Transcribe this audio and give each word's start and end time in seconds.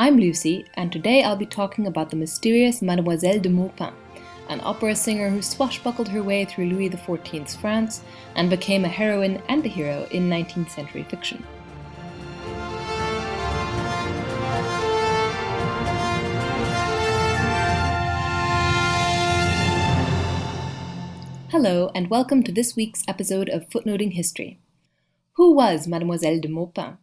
I'm 0.00 0.16
Lucy, 0.16 0.64
and 0.74 0.92
today 0.92 1.24
I'll 1.24 1.34
be 1.34 1.44
talking 1.44 1.86
about 1.88 2.10
the 2.10 2.16
mysterious 2.16 2.80
Mademoiselle 2.80 3.40
de 3.40 3.48
Maupin, 3.48 3.92
an 4.48 4.60
opera 4.62 4.94
singer 4.94 5.28
who 5.28 5.40
swashbuckled 5.40 6.06
her 6.08 6.22
way 6.22 6.44
through 6.44 6.66
Louis 6.66 6.88
XIV's 6.88 7.56
France 7.56 8.02
and 8.36 8.48
became 8.48 8.84
a 8.84 8.88
heroine 8.88 9.42
and 9.48 9.66
a 9.66 9.68
hero 9.68 10.06
in 10.12 10.30
19th 10.30 10.70
century 10.70 11.02
fiction. 11.02 11.44
Hello, 21.50 21.90
and 21.92 22.08
welcome 22.08 22.44
to 22.44 22.52
this 22.52 22.76
week's 22.76 23.02
episode 23.08 23.48
of 23.48 23.68
Footnoting 23.68 24.12
History. 24.12 24.60
Who 25.38 25.52
was 25.52 25.86
Mademoiselle 25.86 26.40
de 26.40 26.48
Maupin? 26.48 26.98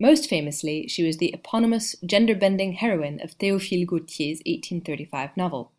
Most 0.00 0.26
famously, 0.26 0.88
she 0.88 1.02
was 1.02 1.18
the 1.18 1.34
eponymous 1.34 1.96
gender 2.02 2.34
bending 2.34 2.72
heroine 2.72 3.20
of 3.20 3.36
Théophile 3.36 3.86
Gautier's 3.86 4.38
1835 4.46 5.36
novel. 5.36 5.70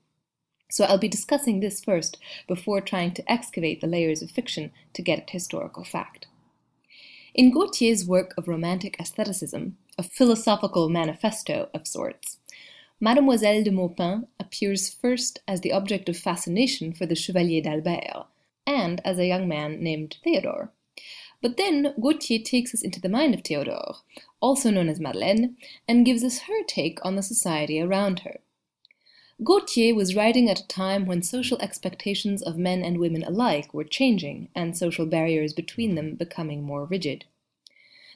So 0.70 0.83
I'll 0.83 0.99
be 0.99 1.07
discussing 1.07 1.61
this 1.61 1.83
first 1.83 2.20
before 2.47 2.80
trying 2.80 3.16
to 3.16 3.31
excavate 3.31 3.81
the 3.81 3.88
layers 3.88 4.21
of 4.21 4.30
fiction 4.30 4.71
to 4.94 5.02
get 5.02 5.17
at 5.17 5.31
historical 5.31 5.83
fact. 5.83 6.27
In 7.33 7.49
Gautier's 7.49 8.05
work 8.05 8.35
of 8.38 8.47
romantic 8.47 8.95
aestheticism, 8.99 9.75
a 9.97 10.03
philosophical 10.03 10.89
manifesto 10.89 11.69
of 11.73 11.88
sorts, 11.88 12.38
Mademoiselle 12.99 13.63
de 13.63 13.71
Maupin 13.71 14.27
appears 14.39 14.94
first 14.94 15.39
as 15.47 15.61
the 15.61 15.73
object 15.73 16.08
of 16.08 16.17
fascination 16.17 16.94
for 16.94 17.08
the 17.08 17.16
Chevalier 17.16 17.63
d'Albert, 17.63 18.27
and 18.67 19.02
as 19.03 19.17
a 19.17 19.25
young 19.25 19.47
man 19.47 19.81
named 19.81 20.17
Theodore. 20.23 20.71
But 21.41 21.57
then 21.57 21.93
Gautier 21.99 22.39
takes 22.39 22.73
us 22.73 22.81
into 22.81 22.99
the 22.99 23.07
mind 23.07 23.34
of 23.34 23.41
Theodore, 23.41 23.95
also 24.41 24.70
known 24.70 24.89
as 24.89 24.99
Madeleine, 24.99 25.55
and 25.88 26.05
gives 26.05 26.23
us 26.23 26.39
her 26.39 26.63
take 26.63 27.00
on 27.05 27.16
the 27.16 27.23
society 27.23 27.80
around 27.80 28.19
her. 28.19 28.39
Gautier 29.41 29.95
was 29.95 30.17
writing 30.17 30.49
at 30.49 30.59
a 30.59 30.67
time 30.67 31.05
when 31.05 31.23
social 31.23 31.58
expectations 31.61 32.41
of 32.41 32.58
men 32.58 32.83
and 32.83 32.97
women 32.97 33.23
alike 33.23 33.73
were 33.73 33.86
changing 33.86 34.49
and 34.53 34.77
social 34.77 35.05
barriers 35.05 35.53
between 35.53 35.95
them 35.95 36.16
becoming 36.16 36.61
more 36.61 36.83
rigid. 36.83 37.23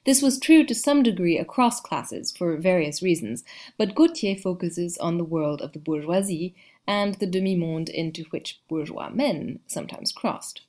This 0.03 0.21
was 0.21 0.37
true 0.37 0.65
to 0.65 0.75
some 0.75 1.01
degree 1.01 1.37
across 1.37 1.79
classes 1.79 2.29
for 2.29 2.57
various 2.57 3.01
reasons, 3.01 3.45
but 3.77 3.95
Gautier 3.95 4.35
focuses 4.35 4.97
on 4.97 5.17
the 5.17 5.23
world 5.23 5.61
of 5.61 5.71
the 5.71 5.79
bourgeoisie 5.79 6.55
and 6.85 7.15
the 7.15 7.25
demi-monde 7.25 7.87
into 7.87 8.25
which 8.25 8.59
bourgeois 8.67 9.09
men 9.09 9.61
sometimes 9.65 10.11
crossed. 10.11 10.59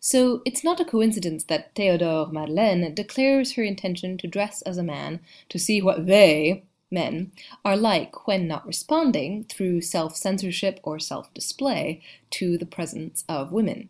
So 0.00 0.42
it's 0.44 0.62
not 0.62 0.80
a 0.80 0.84
coincidence 0.84 1.44
that 1.44 1.74
Théodore 1.74 2.30
Madeleine 2.30 2.94
declares 2.94 3.52
her 3.54 3.62
intention 3.62 4.16
to 4.18 4.28
dress 4.28 4.62
as 4.62 4.78
a 4.78 4.82
man 4.82 5.20
to 5.48 5.58
see 5.58 5.82
what 5.82 6.06
they, 6.06 6.64
men, 6.90 7.32
are 7.64 7.76
like 7.76 8.26
when 8.26 8.46
not 8.46 8.66
responding, 8.66 9.44
through 9.44 9.80
self-censorship 9.80 10.78
or 10.82 10.98
self-display, 10.98 12.02
to 12.30 12.56
the 12.56 12.66
presence 12.66 13.24
of 13.28 13.52
women. 13.52 13.88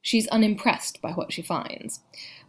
She's 0.00 0.26
unimpressed 0.28 1.00
by 1.00 1.12
what 1.12 1.32
she 1.32 1.40
finds. 1.40 2.00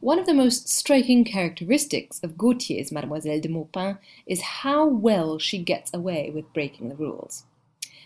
One 0.01 0.19
of 0.19 0.25
the 0.25 0.33
most 0.33 0.67
striking 0.67 1.23
characteristics 1.23 2.19
of 2.21 2.37
Gautier's 2.37 2.91
Mademoiselle 2.91 3.39
de 3.39 3.47
Maupin 3.47 3.97
is 4.25 4.41
how 4.41 4.85
well 4.85 5.39
she 5.39 5.59
gets 5.59 5.93
away 5.93 6.29
with 6.33 6.51
breaking 6.53 6.89
the 6.89 6.95
rules. 6.95 7.45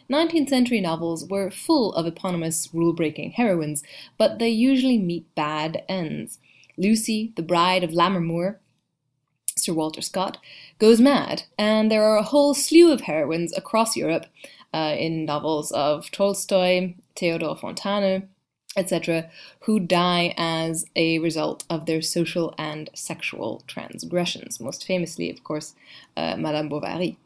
19th 0.10 0.50
century 0.50 0.82
novels 0.82 1.28
were 1.28 1.52
full 1.52 1.94
of 1.94 2.06
eponymous 2.06 2.70
rule 2.74 2.94
breaking 2.94 3.32
heroines, 3.32 3.84
but 4.18 4.40
they 4.40 4.50
usually 4.50 4.98
meet 4.98 5.34
bad 5.36 5.84
ends. 5.88 6.40
Lucy, 6.78 7.32
the 7.36 7.44
bride 7.44 7.84
of 7.84 7.92
Lammermoor, 7.92 8.58
Sir 9.56 9.74
Walter 9.74 10.02
Scott, 10.02 10.38
goes 10.80 11.00
mad, 11.00 11.44
and 11.58 11.92
there 11.92 12.04
are 12.04 12.18
a 12.18 12.24
whole 12.24 12.54
slew 12.54 12.92
of 12.92 13.02
heroines 13.02 13.56
across 13.56 13.96
Europe 13.96 14.26
uh, 14.74 14.96
in 14.98 15.26
novels 15.26 15.72
of 15.74 16.10
Tolstoy, 16.10 16.96
Theodor 17.16 17.56
Fontane, 17.56 18.28
etc., 18.78 19.30
who 19.62 19.80
die 19.80 20.34
as 20.38 20.86
a 20.96 21.20
result 21.20 21.66
of 21.70 21.86
their 21.86 22.02
social 22.02 22.54
and 22.58 22.90
sexual 22.94 23.64
transgressions. 23.68 24.60
Most 24.60 24.86
famously, 24.86 25.30
of 25.30 25.44
course, 25.44 25.76
uh, 26.16 26.36
Madame 26.38 26.70
Bovary 26.70 27.18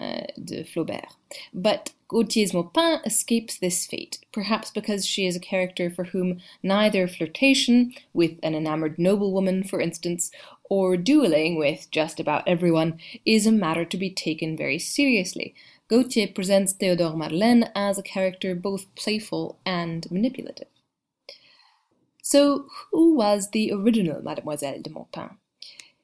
uh, 0.00 0.22
de 0.42 0.64
Flaubert. 0.64 1.14
But 1.52 1.92
Gautier's 2.08 2.54
Maupin 2.54 3.00
escapes 3.04 3.58
this 3.58 3.86
fate, 3.86 4.18
perhaps 4.32 4.70
because 4.70 5.06
she 5.06 5.26
is 5.26 5.36
a 5.36 5.40
character 5.40 5.90
for 5.90 6.04
whom 6.04 6.40
neither 6.62 7.06
flirtation 7.06 7.92
with 8.12 8.38
an 8.42 8.54
enamored 8.54 8.98
noblewoman, 8.98 9.62
for 9.64 9.80
instance, 9.80 10.30
or 10.68 10.96
dueling 10.96 11.56
with 11.56 11.88
just 11.90 12.18
about 12.18 12.48
everyone 12.48 12.98
is 13.26 13.46
a 13.46 13.52
matter 13.52 13.84
to 13.84 13.96
be 13.96 14.10
taken 14.10 14.56
very 14.56 14.78
seriously. 14.78 15.54
Gautier 15.88 16.28
presents 16.28 16.72
Théodore 16.72 17.16
Madeleine 17.16 17.68
as 17.74 17.98
a 17.98 18.02
character 18.02 18.54
both 18.54 18.92
playful 18.94 19.58
and 19.66 20.10
manipulative. 20.10 20.68
So, 22.22 22.66
who 22.92 23.16
was 23.16 23.50
the 23.50 23.72
original 23.72 24.22
Mademoiselle 24.22 24.80
de 24.80 24.90
Maupin? 24.90 25.39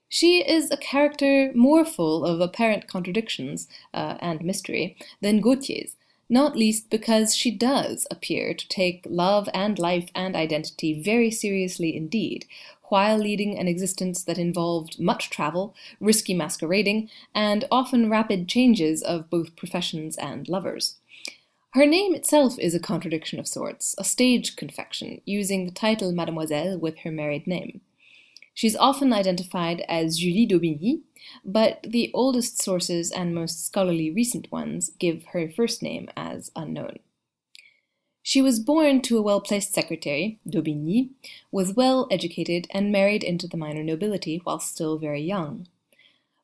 She 0.08 0.38
is 0.48 0.70
a 0.70 0.76
character 0.76 1.50
more 1.54 1.84
full 1.84 2.24
of 2.24 2.40
apparent 2.40 2.86
contradictions 2.86 3.66
uh, 3.92 4.16
and 4.20 4.44
mystery 4.44 4.96
than 5.20 5.40
Gautier's, 5.40 5.96
not 6.28 6.56
least 6.56 6.90
because 6.90 7.34
she 7.34 7.50
does 7.50 8.06
appear 8.10 8.54
to 8.54 8.68
take 8.68 9.06
love 9.08 9.48
and 9.52 9.78
life 9.78 10.10
and 10.14 10.36
identity 10.36 11.00
very 11.00 11.30
seriously 11.30 11.96
indeed, 11.96 12.46
while 12.84 13.18
leading 13.18 13.58
an 13.58 13.66
existence 13.66 14.22
that 14.22 14.38
involved 14.38 15.00
much 15.00 15.28
travel, 15.28 15.74
risky 16.00 16.34
masquerading, 16.34 17.10
and 17.34 17.64
often 17.70 18.08
rapid 18.08 18.48
changes 18.48 19.02
of 19.02 19.28
both 19.28 19.56
professions 19.56 20.16
and 20.16 20.48
lovers. 20.48 20.96
Her 21.70 21.84
name 21.84 22.14
itself 22.14 22.58
is 22.58 22.74
a 22.74 22.80
contradiction 22.80 23.38
of 23.38 23.48
sorts, 23.48 23.94
a 23.98 24.04
stage 24.04 24.56
confection, 24.56 25.20
using 25.24 25.66
the 25.66 25.72
title 25.72 26.12
Mademoiselle 26.12 26.78
with 26.78 26.98
her 26.98 27.10
married 27.10 27.46
name. 27.46 27.80
She's 28.56 28.74
often 28.74 29.12
identified 29.12 29.84
as 29.86 30.16
Julie 30.16 30.46
d'Aubigny, 30.46 31.02
but 31.44 31.82
the 31.86 32.10
oldest 32.14 32.62
sources 32.62 33.10
and 33.10 33.34
most 33.34 33.66
scholarly 33.66 34.10
recent 34.10 34.50
ones 34.50 34.92
give 34.98 35.26
her 35.26 35.50
first 35.50 35.82
name 35.82 36.08
as 36.16 36.50
unknown. 36.56 37.00
She 38.22 38.40
was 38.40 38.58
born 38.58 39.02
to 39.02 39.18
a 39.18 39.22
well-placed 39.22 39.74
secretary, 39.74 40.40
d'Aubigny, 40.48 41.10
was 41.52 41.74
well 41.74 42.08
educated 42.10 42.66
and 42.70 42.90
married 42.90 43.22
into 43.22 43.46
the 43.46 43.58
minor 43.58 43.84
nobility 43.84 44.40
while 44.42 44.58
still 44.58 44.96
very 44.96 45.20
young. 45.20 45.66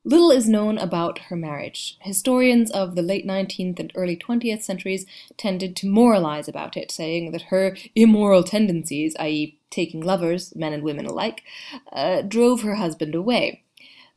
Little 0.05 0.29
is 0.29 0.47
known 0.47 0.77
about 0.77 1.17
her 1.29 1.35
marriage. 1.35 1.97
Historians 2.01 2.69
of 2.69 2.93
the 2.93 3.01
late 3.01 3.25
19th 3.25 3.79
and 3.79 3.91
early 3.95 4.15
20th 4.15 4.61
centuries 4.61 5.07
tended 5.35 5.75
to 5.77 5.87
moralize 5.87 6.47
about 6.47 6.77
it, 6.77 6.91
saying 6.91 7.31
that 7.31 7.43
her 7.43 7.75
immoral 7.95 8.43
tendencies, 8.43 9.15
i.e., 9.19 9.57
taking 9.73 10.01
lovers, 10.01 10.55
men 10.55 10.73
and 10.73 10.83
women 10.83 11.05
alike, 11.05 11.43
uh, 11.91 12.21
drove 12.21 12.61
her 12.61 12.75
husband 12.75 13.15
away. 13.15 13.63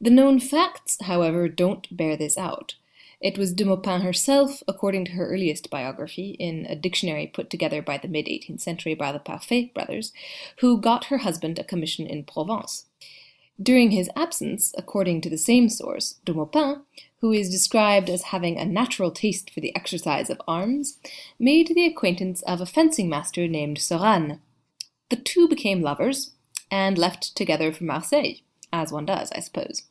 The 0.00 0.10
known 0.10 0.38
facts, 0.40 0.98
however, 1.02 1.48
don't 1.48 1.94
bear 1.96 2.16
this 2.16 2.36
out. 2.36 2.74
It 3.20 3.38
was 3.38 3.54
de 3.54 3.64
Maupin 3.64 4.02
herself, 4.02 4.62
according 4.68 5.06
to 5.06 5.12
her 5.12 5.26
earliest 5.26 5.70
biography, 5.70 6.36
in 6.38 6.66
a 6.66 6.76
dictionary 6.76 7.26
put 7.26 7.48
together 7.48 7.80
by 7.80 7.96
the 7.96 8.08
mid 8.08 8.26
18th 8.26 8.60
century 8.60 8.94
by 8.94 9.10
the 9.10 9.18
Parfait 9.18 9.72
brothers, 9.72 10.12
who 10.58 10.80
got 10.80 11.06
her 11.06 11.18
husband 11.18 11.58
a 11.58 11.64
commission 11.64 12.06
in 12.06 12.24
Provence. 12.24 12.84
During 13.60 13.90
his 13.90 14.10
absence, 14.14 14.74
according 14.76 15.22
to 15.22 15.30
the 15.30 15.38
same 15.38 15.70
source, 15.70 16.16
de 16.26 16.34
Maupin, 16.34 16.82
who 17.20 17.32
is 17.32 17.48
described 17.48 18.10
as 18.10 18.24
having 18.24 18.58
a 18.58 18.66
natural 18.66 19.10
taste 19.10 19.50
for 19.50 19.60
the 19.60 19.74
exercise 19.74 20.28
of 20.28 20.40
arms, 20.46 20.98
made 21.38 21.68
the 21.68 21.86
acquaintance 21.86 22.42
of 22.42 22.60
a 22.60 22.66
fencing 22.66 23.08
master 23.08 23.48
named 23.48 23.78
Soranne. 23.78 24.40
The 25.08 25.16
two 25.16 25.48
became 25.48 25.82
lovers, 25.82 26.32
and 26.70 26.98
left 26.98 27.36
together 27.36 27.72
for 27.72 27.84
Marseille, 27.84 28.40
as 28.72 28.92
one 28.92 29.06
does, 29.06 29.30
I 29.32 29.40
suppose. 29.40 29.82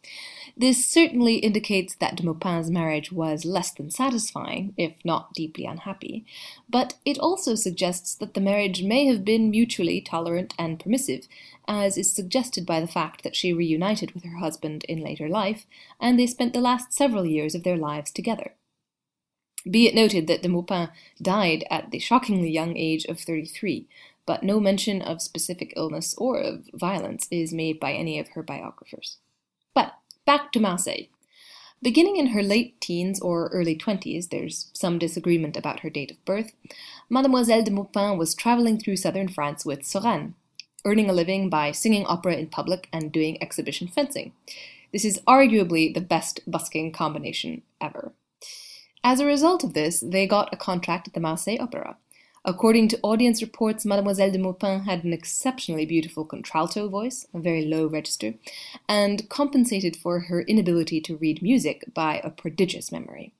This 0.58 0.86
certainly 0.86 1.36
indicates 1.36 1.96
that 1.96 2.16
de 2.16 2.24
Maupin's 2.24 2.72
marriage 2.72 3.12
was 3.12 3.44
less 3.44 3.72
than 3.72 3.90
satisfying, 3.92 4.74
if 4.78 4.94
not 5.04 5.34
deeply 5.34 5.66
unhappy, 5.66 6.26
but 6.70 6.96
it 7.06 7.20
also 7.20 7.56
suggests 7.56 8.16
that 8.16 8.34
the 8.34 8.42
marriage 8.42 8.82
may 8.82 9.06
have 9.06 9.26
been 9.26 9.50
mutually 9.50 10.00
tolerant 10.00 10.54
and 10.58 10.80
permissive, 10.80 11.28
as 11.68 11.98
is 11.98 12.12
suggested 12.12 12.66
by 12.66 12.80
the 12.80 12.88
fact 12.88 13.24
that 13.24 13.36
she 13.36 13.52
reunited 13.52 14.12
with 14.12 14.24
her 14.24 14.38
husband 14.38 14.86
in 14.86 15.02
later 15.02 15.28
life, 15.28 15.66
and 16.00 16.18
they 16.18 16.28
spent 16.28 16.54
the 16.54 16.62
last 16.62 16.94
several 16.94 17.26
years 17.26 17.56
of 17.56 17.64
their 17.64 17.78
lives 17.78 18.12
together. 18.12 18.54
Be 19.70 19.88
it 19.88 19.96
noted 19.96 20.28
that 20.28 20.44
de 20.44 20.48
Maupin 20.48 20.90
died 21.22 21.66
at 21.72 21.90
the 21.92 22.00
shockingly 22.00 22.52
young 22.52 22.78
age 22.78 23.04
of 23.06 23.20
33, 23.20 23.88
but 24.26 24.44
no 24.44 24.60
mention 24.60 25.02
of 25.02 25.22
specific 25.22 25.74
illness 25.76 26.16
or 26.18 26.40
of 26.40 26.70
violence 26.74 27.28
is 27.30 27.54
made 27.54 27.80
by 27.80 27.94
any 27.94 28.20
of 28.20 28.30
her 28.30 28.44
biographers. 28.44 29.18
But 29.74 29.94
Back 30.26 30.52
to 30.54 30.60
Marseille. 30.60 31.08
Beginning 31.84 32.16
in 32.16 32.28
her 32.28 32.42
late 32.42 32.82
teens 32.82 33.20
or 33.20 33.48
early 33.50 33.76
twenties, 33.76 34.30
there's 34.30 34.72
some 34.74 34.98
disagreement 34.98 35.56
about 35.56 35.82
her 35.82 35.90
date 35.92 36.10
of 36.10 36.26
birth, 36.26 36.52
Mademoiselle 37.10 37.62
de 37.62 37.70
Maupin 37.70 38.18
was 38.18 38.34
traveling 38.34 38.80
through 38.80 38.96
southern 38.96 39.28
France 39.28 39.66
with 39.66 39.84
Soranne. 39.84 40.34
earning 40.86 41.10
a 41.10 41.14
living 41.14 41.50
by 41.50 41.72
singing 41.72 42.06
opera 42.06 42.36
in 42.36 42.48
public 42.48 42.88
and 42.94 43.12
doing 43.12 43.42
exhibition 43.42 43.88
fencing. 43.88 44.32
This 44.94 45.04
is 45.04 45.20
arguably 45.28 45.94
the 45.94 46.02
best 46.02 46.40
busking 46.48 46.92
combination 46.92 47.64
ever. 47.82 48.14
As 49.04 49.20
a 49.20 49.26
result 49.26 49.64
of 49.64 49.74
this, 49.74 50.00
they 50.00 50.26
got 50.26 50.54
a 50.54 50.58
contract 50.58 51.08
at 51.08 51.14
the 51.14 51.20
Marseille 51.20 51.60
Opera. 51.60 51.98
According 52.48 52.90
to 52.90 53.00
audience 53.02 53.42
reports, 53.42 53.86
Mademoiselle 53.86 54.30
de 54.30 54.38
Maupin 54.38 54.82
had 54.82 55.04
an 55.04 55.14
exceptionally 55.14 55.84
beautiful 55.88 56.24
contralto 56.24 56.88
voice, 56.88 57.26
a 57.34 57.40
very 57.40 57.66
low 57.66 57.88
register, 57.88 58.36
and 58.88 59.28
compensated 59.30 59.96
for 59.96 60.20
her 60.20 60.42
inability 60.42 61.02
to 61.02 61.18
read 61.18 61.42
music 61.42 61.86
by 61.96 62.22
a 62.24 62.30
prodigious 62.30 62.92
memory. 62.92 63.34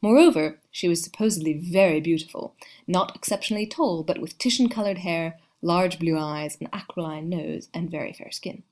Moreover, 0.00 0.60
she 0.70 0.88
was 0.88 1.02
supposedly 1.02 1.54
very 1.54 2.00
beautiful, 2.00 2.54
not 2.86 3.16
exceptionally 3.16 3.66
tall, 3.66 4.04
but 4.04 4.20
with 4.20 4.38
Titian 4.38 4.68
colored 4.68 4.98
hair, 4.98 5.40
large 5.60 5.98
blue 5.98 6.16
eyes, 6.16 6.56
an 6.60 6.68
aquiline 6.72 7.28
nose, 7.28 7.68
and 7.74 7.90
very 7.90 8.12
fair 8.12 8.30
skin. 8.30 8.62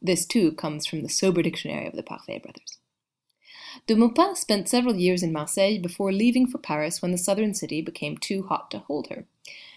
This 0.00 0.24
too 0.24 0.52
comes 0.52 0.86
from 0.86 1.02
the 1.02 1.08
sober 1.08 1.42
dictionary 1.42 1.88
of 1.88 1.96
the 1.96 2.04
Parfait 2.04 2.40
brothers. 2.40 2.78
De 3.86 3.94
Maupin 3.94 4.34
spent 4.34 4.68
several 4.68 4.96
years 4.96 5.22
in 5.22 5.32
Marseille 5.32 5.78
before 5.78 6.12
leaving 6.12 6.46
for 6.46 6.58
Paris 6.58 7.00
when 7.00 7.12
the 7.12 7.18
southern 7.18 7.54
city 7.54 7.80
became 7.82 8.16
too 8.16 8.42
hot 8.44 8.70
to 8.70 8.78
hold 8.78 9.08
her. 9.08 9.26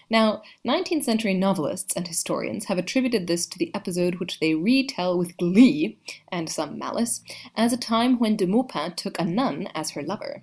Now, 0.08 0.42
19th 0.64 1.04
century 1.04 1.34
novelists 1.34 1.94
and 1.96 2.06
historians 2.06 2.66
have 2.66 2.78
attributed 2.78 3.26
this 3.26 3.46
to 3.46 3.58
the 3.58 3.74
episode 3.74 4.16
which 4.16 4.38
they 4.38 4.54
retell 4.54 5.18
with 5.18 5.36
glee, 5.36 5.98
and 6.30 6.48
some 6.48 6.78
malice, 6.78 7.22
as 7.56 7.72
a 7.72 7.76
time 7.76 8.18
when 8.18 8.36
de 8.36 8.46
Maupin 8.46 8.94
took 8.94 9.18
a 9.18 9.24
nun 9.24 9.68
as 9.74 9.90
her 9.90 10.02
lover. 10.02 10.42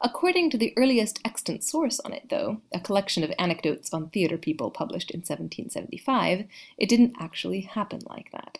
According 0.00 0.50
to 0.50 0.58
the 0.58 0.72
earliest 0.76 1.20
extant 1.24 1.64
source 1.64 2.00
on 2.00 2.12
it, 2.12 2.28
though, 2.28 2.60
a 2.72 2.80
collection 2.80 3.24
of 3.24 3.32
anecdotes 3.38 3.92
on 3.92 4.10
theatre 4.10 4.38
people 4.38 4.70
published 4.70 5.10
in 5.10 5.20
1775, 5.20 6.46
it 6.76 6.88
didn't 6.88 7.16
actually 7.20 7.62
happen 7.62 8.00
like 8.06 8.30
that. 8.32 8.58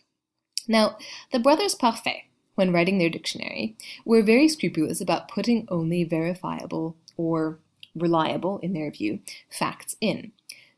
Now, 0.67 0.99
the 1.33 1.39
brothers 1.39 1.75
Parfait, 1.75 2.25
when 2.59 2.73
writing 2.73 2.99
their 2.99 3.09
dictionary, 3.09 3.77
were 4.05 4.21
very 4.21 4.49
scrupulous 4.49 5.01
about 5.01 5.29
putting 5.29 5.65
only 5.71 6.03
verifiable 6.03 6.97
or 7.17 7.61
reliable, 7.95 8.59
in 8.59 8.73
their 8.73 8.91
view, 8.91 9.21
facts 9.49 9.95
in. 10.01 10.33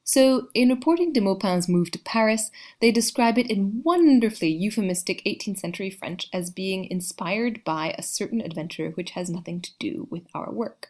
So, 0.05 0.49
in 0.53 0.69
reporting 0.69 1.13
de 1.13 1.23
Maupin's 1.23 1.69
move 1.69 1.91
to 1.93 1.99
Paris, 1.99 2.51
they 2.81 2.91
describe 2.91 3.39
it 3.39 3.51
in 3.51 3.81
wonderfully 3.83 4.51
euphemistic 4.51 5.23
18th 5.25 5.59
century 5.59 5.89
French 5.89 6.29
as 6.35 6.51
being 6.51 6.85
inspired 6.85 7.65
by 7.65 7.95
a 7.97 8.03
certain 8.03 8.43
adventure 8.43 8.91
which 8.91 9.13
has 9.13 9.31
nothing 9.31 9.63
to 9.63 9.71
do 9.79 10.07
with 10.11 10.25
our 10.35 10.53
work. 10.53 10.89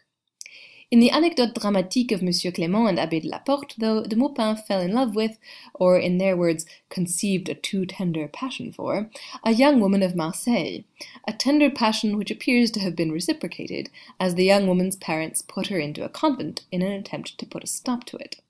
In 0.91 0.99
the 0.99 1.09
anecdote 1.09 1.55
dramatique 1.55 2.11
of 2.11 2.21
Monsieur 2.21 2.51
Clément 2.51 2.89
and 2.89 2.97
Abbé 2.97 3.21
de 3.21 3.29
la 3.29 3.39
Porte, 3.39 3.75
though 3.77 4.03
de 4.03 4.13
Maupin 4.17 4.57
fell 4.57 4.81
in 4.81 4.91
love 4.91 5.15
with, 5.15 5.39
or 5.73 5.97
in 5.97 6.17
their 6.17 6.35
words, 6.35 6.65
conceived 6.89 7.47
a 7.47 7.55
too 7.55 7.85
tender 7.85 8.27
passion 8.27 8.73
for, 8.73 9.09
a 9.41 9.53
young 9.53 9.79
woman 9.79 10.03
of 10.03 10.17
Marseille, 10.17 10.83
a 11.25 11.31
tender 11.31 11.69
passion 11.69 12.17
which 12.17 12.29
appears 12.29 12.69
to 12.71 12.81
have 12.81 12.93
been 12.93 13.09
reciprocated, 13.09 13.89
as 14.19 14.35
the 14.35 14.43
young 14.43 14.67
woman's 14.67 14.97
parents 14.97 15.41
put 15.41 15.67
her 15.67 15.79
into 15.79 16.03
a 16.03 16.09
convent 16.09 16.65
in 16.73 16.81
an 16.81 16.91
attempt 16.91 17.37
to 17.37 17.45
put 17.45 17.63
a 17.63 17.67
stop 17.67 18.03
to 18.03 18.17
it. 18.17 18.41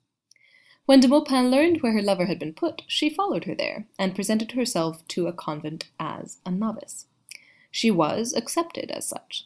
When 0.88 1.00
de 1.00 1.08
Maupin 1.08 1.52
learned 1.52 1.84
where 1.84 1.94
her 1.94 2.02
lover 2.02 2.26
had 2.26 2.40
been 2.40 2.54
put, 2.54 2.82
she 2.88 3.08
followed 3.08 3.44
her 3.44 3.54
there, 3.54 3.86
and 4.00 4.16
presented 4.16 4.54
herself 4.54 5.08
to 5.10 5.28
a 5.28 5.32
convent 5.32 5.90
as 6.00 6.40
a 6.44 6.50
novice. 6.50 7.06
She 7.70 7.92
was 7.92 8.34
accepted 8.34 8.90
as 8.90 9.08
such, 9.08 9.46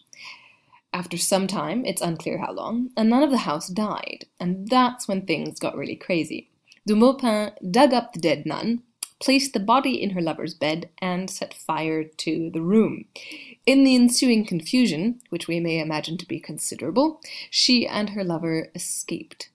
after 0.96 1.18
some 1.18 1.46
time, 1.46 1.86
it's 1.86 2.02
unclear 2.02 2.38
how 2.38 2.54
long, 2.54 2.90
a 2.96 3.04
nun 3.04 3.22
of 3.22 3.30
the 3.30 3.40
house 3.40 3.68
died, 3.68 4.24
and 4.40 4.70
that's 4.70 5.10
when 5.10 5.26
things 5.26 5.60
got 5.60 5.76
really 5.76 5.98
crazy. 5.98 6.50
De 6.88 6.96
Maupin 6.96 7.52
dug 7.70 7.94
up 7.94 8.14
the 8.14 8.20
dead 8.20 8.46
nun, 8.46 8.82
placed 9.20 9.52
the 9.52 9.60
body 9.60 10.02
in 10.02 10.12
her 10.12 10.22
lover's 10.22 10.54
bed, 10.54 10.90
and 11.02 11.30
set 11.30 11.54
fire 11.54 12.06
to 12.06 12.50
the 12.50 12.62
room. 12.62 13.04
In 13.66 13.84
the 13.84 13.94
ensuing 13.94 14.46
confusion, 14.46 15.20
which 15.32 15.50
we 15.50 15.60
may 15.60 15.80
imagine 15.80 16.18
to 16.18 16.28
be 16.28 16.40
considerable, 16.40 17.20
she 17.50 17.86
and 17.86 18.12
her 18.12 18.24
lover 18.24 18.70
escaped. 18.74 19.50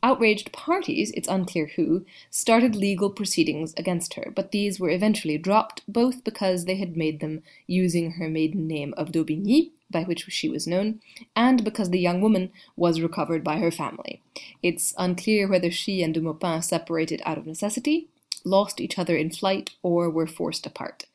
Outraged 0.00 0.52
parties, 0.52 1.10
it's 1.16 1.26
unclear 1.26 1.72
who, 1.74 2.06
started 2.30 2.76
legal 2.76 3.10
proceedings 3.10 3.74
against 3.76 4.14
her, 4.14 4.32
but 4.36 4.52
these 4.52 4.78
were 4.78 4.90
eventually 4.90 5.38
dropped, 5.38 5.82
both 5.88 6.22
because 6.22 6.66
they 6.66 6.76
had 6.76 6.96
made 6.96 7.18
them 7.18 7.42
using 7.66 8.12
her 8.12 8.28
maiden 8.28 8.68
name 8.68 8.94
of 8.96 9.10
d'Aubigny, 9.10 9.72
by 9.90 10.02
which 10.02 10.24
she 10.28 10.48
was 10.48 10.66
known, 10.66 11.00
and 11.36 11.64
because 11.64 11.90
the 11.90 12.00
young 12.00 12.20
woman 12.20 12.50
was 12.76 13.00
recovered 13.00 13.44
by 13.44 13.58
her 13.58 13.70
family. 13.70 14.22
It's 14.62 14.94
unclear 14.98 15.48
whether 15.48 15.70
she 15.70 16.02
and 16.02 16.12
de 16.12 16.20
Maupin 16.20 16.62
separated 16.62 17.22
out 17.24 17.38
of 17.38 17.46
necessity, 17.46 18.08
lost 18.44 18.80
each 18.80 18.98
other 18.98 19.16
in 19.16 19.30
flight, 19.30 19.70
or 19.82 20.10
were 20.10 20.26
forced 20.26 20.66
apart. 20.66 21.06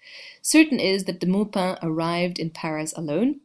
Certain 0.42 0.80
is 0.80 1.06
that 1.06 1.20
de 1.20 1.28
Maupin 1.28 1.78
arrived 1.82 2.40
in 2.40 2.50
Paris 2.50 2.94
alone, 2.96 3.42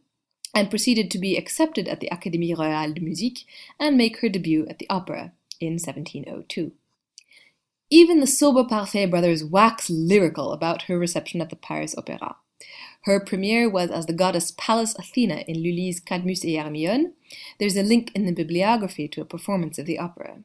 and 0.55 0.69
proceeded 0.69 1.11
to 1.11 1.19
be 1.19 1.35
accepted 1.35 1.87
at 1.87 1.99
the 1.99 2.09
Académie 2.09 2.57
Royale 2.57 2.93
de 2.93 3.01
Musique 3.01 3.45
and 3.77 3.97
make 3.97 4.21
her 4.21 4.29
debut 4.29 4.65
at 4.69 4.79
the 4.79 4.89
opera 4.89 5.33
in 5.59 5.73
1702. 5.73 6.71
Even 7.89 8.19
the 8.19 8.27
sober 8.27 8.63
Parfait 8.63 9.05
brothers 9.05 9.43
wax 9.43 9.89
lyrical 9.89 10.53
about 10.53 10.83
her 10.83 10.97
reception 10.97 11.41
at 11.41 11.49
the 11.49 11.55
Paris 11.55 11.93
Opera. 11.97 12.37
Her 13.05 13.19
premiere 13.19 13.69
was 13.69 13.91
as 13.91 14.07
the 14.07 14.13
goddess 14.13 14.51
Pallas 14.57 14.95
Athena 14.97 15.43
in 15.47 15.61
Lully's 15.61 15.99
Cadmus 15.99 16.43
et 16.43 16.57
Hermione. 16.57 17.11
There's 17.59 17.77
a 17.77 17.83
link 17.83 18.11
in 18.15 18.25
the 18.25 18.31
bibliography 18.31 19.07
to 19.09 19.21
a 19.21 19.25
performance 19.25 19.77
of 19.77 19.85
the 19.85 19.99
opera. 19.99 20.39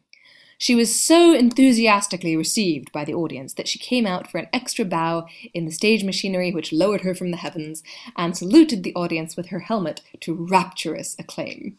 She 0.58 0.74
was 0.74 0.94
so 0.94 1.32
enthusiastically 1.32 2.36
received 2.36 2.92
by 2.92 3.06
the 3.06 3.14
audience 3.14 3.54
that 3.54 3.66
she 3.66 3.78
came 3.78 4.06
out 4.06 4.30
for 4.30 4.36
an 4.36 4.48
extra 4.52 4.84
bow 4.84 5.26
in 5.54 5.64
the 5.64 5.72
stage 5.72 6.04
machinery 6.04 6.52
which 6.52 6.70
lowered 6.70 7.00
her 7.00 7.14
from 7.14 7.30
the 7.30 7.38
heavens 7.38 7.82
and 8.14 8.36
saluted 8.36 8.82
the 8.82 8.94
audience 8.94 9.38
with 9.38 9.46
her 9.46 9.60
helmet 9.60 10.02
to 10.20 10.34
rapturous 10.34 11.16
acclaim. 11.18 11.78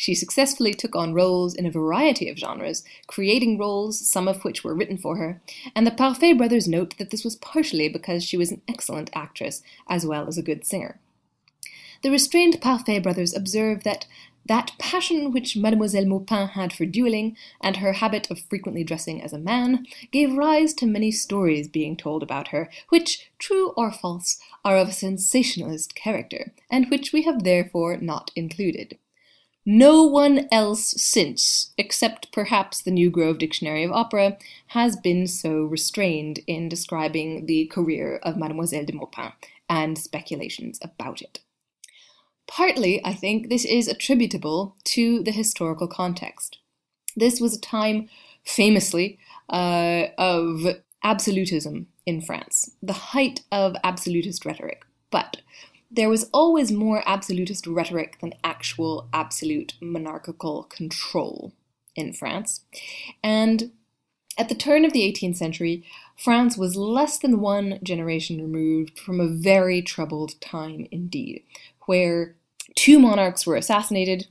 She 0.00 0.14
successfully 0.14 0.74
took 0.74 0.94
on 0.94 1.12
roles 1.12 1.56
in 1.56 1.66
a 1.66 1.72
variety 1.72 2.28
of 2.28 2.38
genres, 2.38 2.84
creating 3.08 3.58
roles, 3.58 3.98
some 4.08 4.28
of 4.28 4.44
which 4.44 4.62
were 4.62 4.72
written 4.72 4.96
for 4.96 5.16
her, 5.16 5.42
and 5.74 5.84
the 5.84 5.90
Parfait 5.90 6.34
brothers 6.34 6.68
note 6.68 6.96
that 6.98 7.10
this 7.10 7.24
was 7.24 7.34
partially 7.34 7.88
because 7.88 8.22
she 8.22 8.36
was 8.36 8.52
an 8.52 8.62
excellent 8.68 9.10
actress 9.12 9.60
as 9.88 10.06
well 10.06 10.28
as 10.28 10.38
a 10.38 10.42
good 10.42 10.64
singer. 10.64 11.00
The 12.02 12.12
restrained 12.12 12.60
Parfait 12.60 13.00
brothers 13.00 13.34
observe 13.34 13.82
that 13.82 14.06
that 14.46 14.70
passion 14.78 15.32
which 15.32 15.56
Mademoiselle 15.56 16.06
Maupin 16.06 16.46
had 16.50 16.72
for 16.72 16.86
dueling, 16.86 17.36
and 17.60 17.78
her 17.78 17.94
habit 17.94 18.30
of 18.30 18.38
frequently 18.38 18.84
dressing 18.84 19.20
as 19.20 19.32
a 19.32 19.38
man, 19.38 19.84
gave 20.12 20.32
rise 20.32 20.74
to 20.74 20.86
many 20.86 21.10
stories 21.10 21.66
being 21.66 21.96
told 21.96 22.22
about 22.22 22.48
her, 22.48 22.70
which, 22.88 23.32
true 23.40 23.70
or 23.70 23.90
false, 23.90 24.38
are 24.64 24.76
of 24.76 24.90
a 24.90 24.92
sensationalist 24.92 25.96
character, 25.96 26.52
and 26.70 26.88
which 26.88 27.12
we 27.12 27.22
have 27.22 27.42
therefore 27.42 27.96
not 27.96 28.30
included. 28.36 28.96
No 29.70 30.02
one 30.02 30.48
else 30.50 30.94
since, 30.96 31.74
except 31.76 32.32
perhaps 32.32 32.80
the 32.80 32.90
New 32.90 33.10
Grove 33.10 33.36
Dictionary 33.36 33.84
of 33.84 33.92
Opera, 33.92 34.38
has 34.68 34.96
been 34.96 35.26
so 35.26 35.64
restrained 35.64 36.40
in 36.46 36.70
describing 36.70 37.44
the 37.44 37.66
career 37.66 38.18
of 38.22 38.38
Mademoiselle 38.38 38.86
de 38.86 38.94
Maupin 38.94 39.32
and 39.68 39.98
speculations 39.98 40.78
about 40.80 41.20
it. 41.20 41.40
Partly, 42.46 43.04
I 43.04 43.12
think, 43.12 43.50
this 43.50 43.66
is 43.66 43.88
attributable 43.88 44.74
to 44.84 45.22
the 45.22 45.32
historical 45.32 45.86
context. 45.86 46.56
This 47.14 47.38
was 47.38 47.54
a 47.54 47.60
time, 47.60 48.08
famously, 48.46 49.18
uh, 49.50 50.04
of 50.16 50.78
absolutism 51.04 51.88
in 52.06 52.22
France, 52.22 52.70
the 52.82 52.94
height 52.94 53.42
of 53.52 53.76
absolutist 53.84 54.46
rhetoric. 54.46 54.86
But 55.10 55.42
there 55.90 56.08
was 56.08 56.28
always 56.32 56.70
more 56.70 57.02
absolutist 57.06 57.66
rhetoric 57.66 58.18
than 58.20 58.34
actual 58.44 59.08
absolute 59.12 59.74
monarchical 59.80 60.64
control 60.64 61.52
in 61.96 62.12
France. 62.12 62.64
And 63.22 63.72
at 64.36 64.48
the 64.48 64.54
turn 64.54 64.84
of 64.84 64.92
the 64.92 65.00
18th 65.00 65.36
century, 65.36 65.84
France 66.16 66.56
was 66.56 66.76
less 66.76 67.18
than 67.18 67.40
one 67.40 67.78
generation 67.82 68.40
removed 68.40 68.98
from 68.98 69.20
a 69.20 69.28
very 69.28 69.82
troubled 69.82 70.40
time 70.40 70.86
indeed, 70.90 71.42
where 71.86 72.36
two 72.76 72.98
monarchs 72.98 73.46
were 73.46 73.56
assassinated. 73.56 74.26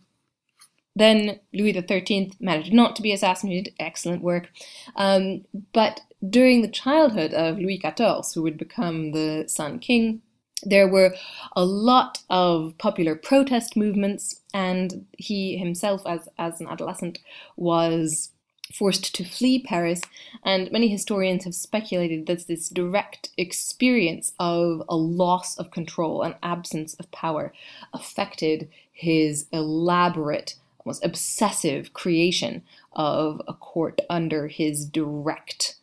Then 0.95 1.39
Louis 1.53 1.73
XIII 1.73 2.33
managed 2.39 2.73
not 2.73 2.95
to 2.95 3.01
be 3.01 3.11
assassinated, 3.11 3.73
excellent 3.79 4.23
work. 4.23 4.49
Um, 4.95 5.45
but 5.73 6.01
during 6.27 6.61
the 6.61 6.67
childhood 6.67 7.33
of 7.33 7.57
Louis 7.57 7.79
XIV, 7.83 8.33
who 8.33 8.41
would 8.43 8.57
become 8.57 9.11
the 9.11 9.45
Sun 9.47 9.79
King, 9.79 10.21
there 10.63 10.87
were 10.87 11.13
a 11.55 11.63
lot 11.63 12.23
of 12.29 12.77
popular 12.77 13.15
protest 13.15 13.75
movements, 13.77 14.41
and 14.53 15.05
he 15.17 15.57
himself, 15.57 16.01
as, 16.05 16.27
as 16.37 16.59
an 16.59 16.67
adolescent, 16.67 17.19
was 17.55 18.31
forced 18.73 19.15
to 19.15 19.23
flee 19.23 19.59
Paris, 19.59 20.01
and 20.43 20.71
many 20.71 20.87
historians 20.87 21.45
have 21.45 21.55
speculated 21.55 22.25
that 22.25 22.47
this 22.47 22.69
direct 22.69 23.29
experience 23.37 24.33
of 24.39 24.83
a 24.89 24.95
loss 24.95 25.57
of 25.57 25.71
control, 25.71 26.21
an 26.21 26.35
absence 26.43 26.93
of 26.95 27.09
power, 27.11 27.53
affected 27.93 28.67
his 28.91 29.45
elaborate, 29.53 30.55
almost 30.79 31.05
obsessive 31.05 31.93
creation 31.93 32.63
of 32.93 33.41
a 33.47 33.53
court 33.53 34.01
under 34.09 34.47
his 34.47 34.85
direct 34.85 35.75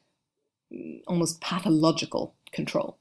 almost 1.07 1.41
pathological 1.41 2.35
control. 2.53 2.99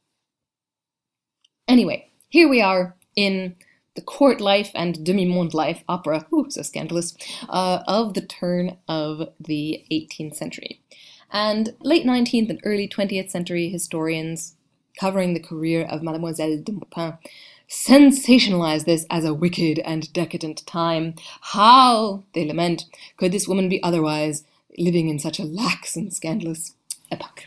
Anyway, 1.67 2.09
here 2.29 2.49
we 2.49 2.61
are 2.61 2.95
in 3.15 3.55
the 3.95 4.01
court 4.01 4.41
life 4.41 4.71
and 4.75 5.05
demi-monde 5.05 5.53
life 5.53 5.83
opera, 5.87 6.25
ooh, 6.33 6.45
so 6.49 6.61
scandalous, 6.61 7.15
uh, 7.47 7.83
of 7.87 8.15
the 8.15 8.21
turn 8.21 8.77
of 8.87 9.29
the 9.39 9.85
18th 9.91 10.35
century. 10.35 10.81
And 11.31 11.73
late 11.79 12.05
19th 12.05 12.49
and 12.49 12.59
early 12.63 12.87
20th 12.87 13.29
century 13.29 13.69
historians 13.69 14.55
covering 14.99 15.33
the 15.33 15.39
career 15.39 15.85
of 15.85 16.03
Mademoiselle 16.03 16.57
de 16.57 16.71
Maupin 16.71 17.17
sensationalize 17.69 18.85
this 18.85 19.05
as 19.09 19.25
a 19.25 19.33
wicked 19.33 19.79
and 19.79 20.11
decadent 20.13 20.65
time. 20.67 21.15
How, 21.41 22.23
they 22.33 22.45
lament, 22.45 22.85
could 23.17 23.31
this 23.31 23.47
woman 23.47 23.69
be 23.69 23.81
otherwise, 23.81 24.43
living 24.77 25.07
in 25.07 25.17
such 25.17 25.39
a 25.39 25.45
lax 25.45 25.95
and 25.95 26.13
scandalous 26.13 26.75
epoch? 27.11 27.45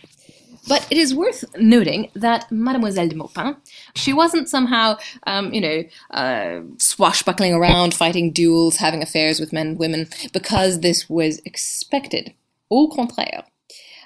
But 0.69 0.87
it 0.91 0.99
is 0.99 1.15
worth 1.15 1.45
noting 1.59 2.11
that 2.15 2.51
Mademoiselle 2.51 3.09
de 3.09 3.15
Maupin, 3.15 3.57
she 3.95 4.13
wasn't 4.13 4.49
somehow, 4.49 4.97
um, 5.27 5.53
you 5.53 5.61
know, 5.61 5.85
uh, 6.11 6.61
swashbuckling 6.79 7.55
around, 7.55 7.95
fighting 7.95 8.33
duels, 8.33 8.77
having 8.77 9.03
affairs 9.03 9.39
with 9.39 9.53
men 9.53 9.69
and 9.69 9.79
women, 9.79 10.09
because 10.33 10.81
this 10.81 11.09
was 11.09 11.41
expected. 11.45 12.35
Au 12.71 12.89
contraire. 12.89 13.45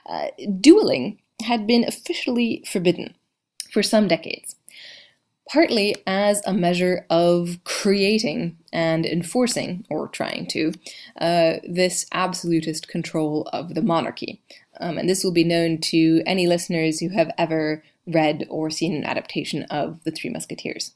Uh, 0.07 0.29
dueling 0.61 1.19
had 1.43 1.67
been 1.67 1.85
officially 1.85 2.62
forbidden 2.71 3.14
for 3.73 3.83
some 3.83 4.09
decades, 4.09 4.57
partly 5.50 5.97
as 6.07 6.40
a 6.47 6.52
measure 6.52 7.04
of 7.11 7.59
creating 7.64 8.57
and 8.73 9.04
enforcing, 9.04 9.85
or 9.90 10.07
trying 10.07 10.47
to, 10.47 10.73
uh, 11.21 11.54
this 11.69 12.07
absolutist 12.12 12.87
control 12.87 13.49
of 13.52 13.75
the 13.75 13.83
monarchy. 13.83 14.40
Um, 14.78 14.97
and 14.97 15.09
this 15.09 15.25
will 15.25 15.33
be 15.33 15.42
known 15.42 15.78
to 15.78 16.23
any 16.25 16.47
listeners 16.47 17.00
who 17.00 17.09
have 17.09 17.33
ever 17.37 17.83
read 18.07 18.47
or 18.49 18.71
seen 18.71 18.95
an 18.95 19.04
adaptation 19.04 19.64
of 19.64 19.99
The 20.04 20.12
Three 20.12 20.30
Musketeers. 20.30 20.95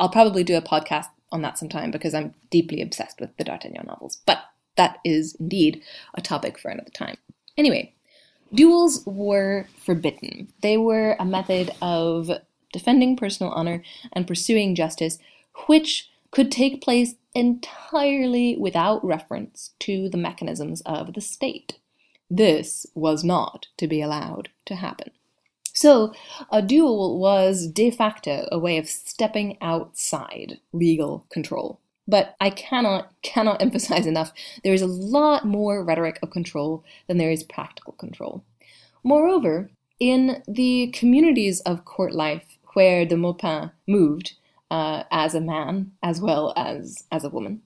I'll 0.00 0.08
probably 0.08 0.44
do 0.44 0.56
a 0.56 0.62
podcast 0.62 1.08
on 1.30 1.42
that 1.42 1.58
sometime 1.58 1.90
because 1.90 2.14
I'm 2.14 2.32
deeply 2.50 2.80
obsessed 2.80 3.20
with 3.20 3.36
the 3.36 3.44
D'Artagnan 3.44 3.86
novels, 3.86 4.22
but 4.24 4.38
that 4.76 4.98
is 5.04 5.34
indeed 5.34 5.82
a 6.14 6.22
topic 6.22 6.58
for 6.58 6.70
another 6.70 6.90
time. 6.90 7.18
Anyway, 7.58 7.92
duels 8.52 9.02
were 9.04 9.66
forbidden. 9.84 10.48
They 10.62 10.78
were 10.78 11.16
a 11.20 11.24
method 11.26 11.70
of 11.82 12.30
defending 12.74 13.16
personal 13.16 13.52
honor 13.52 13.82
and 14.12 14.26
pursuing 14.26 14.74
justice, 14.74 15.18
which 15.66 16.10
could 16.32 16.50
take 16.50 16.82
place 16.82 17.14
entirely 17.32 18.56
without 18.58 19.04
reference 19.04 19.70
to 19.78 20.08
the 20.08 20.18
mechanisms 20.18 20.82
of 20.82 21.14
the 21.14 21.20
state. 21.20 21.78
This 22.28 22.84
was 22.94 23.22
not 23.22 23.68
to 23.76 23.86
be 23.86 24.02
allowed 24.02 24.48
to 24.66 24.74
happen. 24.74 25.12
So, 25.72 26.12
a 26.50 26.62
duel 26.62 27.18
was 27.18 27.68
de 27.68 27.90
facto 27.90 28.48
a 28.50 28.58
way 28.58 28.76
of 28.78 28.88
stepping 28.88 29.56
outside 29.60 30.58
legal 30.72 31.26
control. 31.30 31.80
But 32.08 32.34
I 32.40 32.50
cannot, 32.50 33.12
cannot 33.22 33.62
emphasize 33.66 34.06
enough, 34.06 34.32
there 34.64 34.74
is 34.74 34.82
a 34.82 34.86
lot 34.86 35.46
more 35.46 35.84
rhetoric 35.84 36.18
of 36.22 36.30
control 36.30 36.84
than 37.06 37.18
there 37.18 37.30
is 37.30 37.44
practical 37.44 37.92
control. 37.94 38.44
Moreover, 39.04 39.70
in 40.00 40.42
the 40.48 40.90
communities 40.92 41.60
of 41.60 41.84
court 41.84 42.14
life 42.14 42.53
where 42.74 43.04
de 43.04 43.16
Maupin 43.16 43.70
moved, 43.86 44.34
uh, 44.70 45.04
as 45.10 45.34
a 45.34 45.40
man 45.40 45.92
as 46.02 46.20
well 46.20 46.52
as 46.56 47.04
as 47.10 47.24
a 47.24 47.30
woman, 47.30 47.62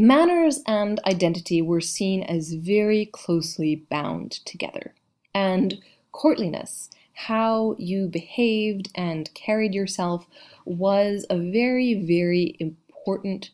Manners 0.00 0.62
and 0.64 1.00
identity 1.04 1.60
were 1.60 1.80
seen 1.80 2.22
as 2.22 2.52
very 2.52 3.06
closely 3.06 3.84
bound 3.90 4.30
together, 4.46 4.94
and 5.34 5.82
courtliness, 6.12 6.88
how 7.14 7.74
you 7.80 8.06
behaved 8.06 8.90
and 8.94 9.28
carried 9.34 9.74
yourself, 9.74 10.28
was 10.64 11.26
a 11.28 11.36
very, 11.36 11.94
very 11.94 12.56
important 12.60 13.50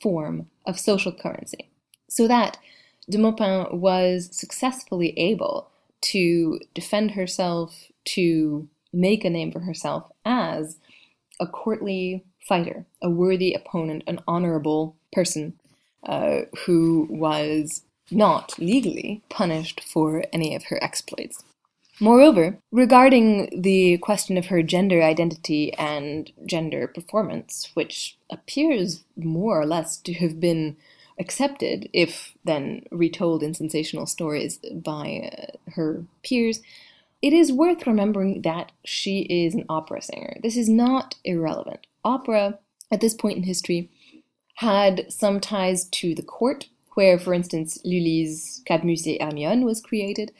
form 0.00 0.48
of 0.66 0.78
social 0.78 1.10
currency. 1.10 1.68
So 2.08 2.28
that 2.28 2.58
de 3.10 3.18
Maupin 3.18 3.80
was 3.80 4.28
successfully 4.30 5.18
able 5.18 5.68
to 6.12 6.60
defend 6.74 7.10
herself, 7.10 7.90
to 8.14 8.68
make 8.92 9.24
a 9.24 9.30
name 9.30 9.52
for 9.52 9.60
herself 9.60 10.10
as 10.24 10.78
a 11.40 11.46
courtly 11.46 12.24
fighter, 12.40 12.86
a 13.02 13.10
worthy 13.10 13.54
opponent, 13.54 14.02
an 14.06 14.20
honorable 14.26 14.96
person 15.12 15.58
uh, 16.04 16.40
who 16.64 17.06
was 17.10 17.82
not 18.10 18.58
legally 18.58 19.22
punished 19.28 19.82
for 19.84 20.24
any 20.32 20.54
of 20.54 20.64
her 20.64 20.82
exploits. 20.82 21.44
Moreover, 22.00 22.58
regarding 22.70 23.60
the 23.60 23.98
question 23.98 24.36
of 24.36 24.46
her 24.46 24.62
gender 24.62 25.02
identity 25.02 25.72
and 25.74 26.30
gender 26.46 26.86
performance, 26.86 27.70
which 27.74 28.16
appears 28.30 29.04
more 29.16 29.60
or 29.60 29.66
less 29.66 29.96
to 29.98 30.14
have 30.14 30.38
been 30.38 30.76
accepted, 31.18 31.88
if 31.92 32.34
then 32.44 32.84
retold 32.92 33.42
in 33.42 33.52
sensational 33.52 34.06
stories 34.06 34.58
by 34.72 35.30
uh, 35.32 35.70
her 35.72 36.04
peers, 36.22 36.60
it 37.20 37.32
is 37.32 37.52
worth 37.52 37.86
remembering 37.86 38.42
that 38.42 38.72
she 38.84 39.20
is 39.22 39.54
an 39.54 39.64
opera 39.68 40.00
singer. 40.02 40.36
This 40.42 40.56
is 40.56 40.68
not 40.68 41.16
irrelevant. 41.24 41.86
Opera, 42.04 42.58
at 42.90 43.00
this 43.00 43.14
point 43.14 43.38
in 43.38 43.42
history, 43.42 43.90
had 44.54 45.12
some 45.12 45.40
ties 45.40 45.84
to 45.86 46.14
the 46.14 46.22
court, 46.22 46.68
where, 46.94 47.18
for 47.18 47.32
instance, 47.34 47.78
Lully's 47.84 48.62
Cadmus 48.66 49.06
et 49.06 49.22
Hermione 49.22 49.64
was 49.64 49.80
created, 49.80 50.32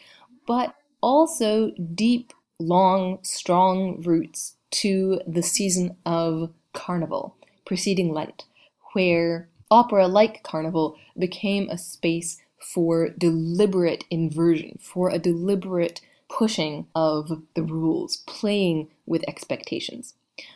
but 0.47 0.75
also 1.00 1.70
deep, 1.94 2.32
long, 2.58 3.18
strong 3.23 4.02
roots 4.02 4.56
to 4.70 5.20
the 5.26 5.42
season 5.42 5.97
of 6.04 6.52
Carnival, 6.73 7.37
preceding 7.64 8.12
Lent, 8.12 8.44
where 8.92 9.49
opera, 9.70 10.08
like 10.08 10.42
Carnival, 10.42 10.97
became 11.18 11.68
a 11.70 11.78
space 11.78 12.40
for 12.58 13.11
deliberate 13.11 14.04
inversion, 14.11 14.78
for 14.80 15.11
a 15.11 15.18
deliberate 15.18 16.00
pushing 16.28 16.87
of 16.94 17.42
the 17.54 17.62
rules, 17.62 18.18
playing 18.26 18.88
with 19.06 19.25
expectations. 19.28 20.14